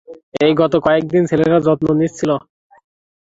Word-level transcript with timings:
এই 0.39 0.53
গত 0.61 0.73
কয়েকদিন 0.85 1.23
ছেলেরা 1.29 1.57
যত্ন 1.67 1.87
নিচ্ছিল। 1.99 2.31